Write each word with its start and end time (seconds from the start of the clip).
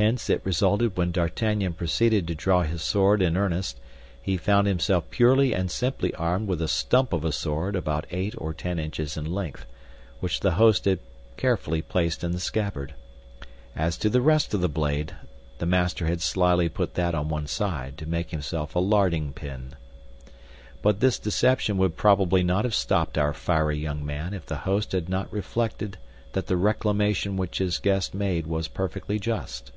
Hence, 0.00 0.30
it 0.30 0.40
resulted 0.44 0.96
when 0.96 1.12
D'Artagnan 1.12 1.74
proceeded 1.74 2.26
to 2.26 2.34
draw 2.34 2.62
his 2.62 2.80
sword 2.80 3.20
in 3.20 3.36
earnest, 3.36 3.78
he 4.22 4.38
found 4.38 4.66
himself 4.66 5.10
purely 5.10 5.52
and 5.52 5.70
simply 5.70 6.14
armed 6.14 6.48
with 6.48 6.62
a 6.62 6.68
stump 6.68 7.12
of 7.12 7.22
a 7.22 7.32
sword 7.32 7.76
about 7.76 8.06
eight 8.10 8.34
or 8.38 8.54
ten 8.54 8.78
inches 8.78 9.18
in 9.18 9.26
length, 9.26 9.66
which 10.20 10.40
the 10.40 10.52
host 10.52 10.86
had 10.86 11.00
carefully 11.36 11.82
placed 11.82 12.24
in 12.24 12.32
the 12.32 12.40
scabbard. 12.40 12.94
As 13.76 13.98
to 13.98 14.08
the 14.08 14.22
rest 14.22 14.54
of 14.54 14.62
the 14.62 14.70
blade, 14.70 15.14
the 15.58 15.66
master 15.66 16.06
had 16.06 16.22
slyly 16.22 16.70
put 16.70 16.94
that 16.94 17.14
on 17.14 17.28
one 17.28 17.46
side 17.46 17.98
to 17.98 18.06
make 18.06 18.30
himself 18.30 18.74
a 18.74 18.78
larding 18.78 19.34
pin. 19.34 19.74
But 20.80 21.00
this 21.00 21.18
deception 21.18 21.76
would 21.76 21.98
probably 21.98 22.42
not 22.42 22.64
have 22.64 22.74
stopped 22.74 23.18
our 23.18 23.34
fiery 23.34 23.76
young 23.76 24.06
man 24.06 24.32
if 24.32 24.46
the 24.46 24.56
host 24.64 24.92
had 24.92 25.10
not 25.10 25.30
reflected 25.30 25.98
that 26.32 26.46
the 26.46 26.56
reclamation 26.56 27.36
which 27.36 27.58
his 27.58 27.76
guest 27.78 28.14
made 28.14 28.46
was 28.46 28.66
perfectly 28.66 29.18
just. 29.18 29.72